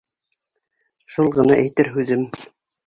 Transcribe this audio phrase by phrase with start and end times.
[1.17, 2.29] Шул ғына әйтер һүҙем.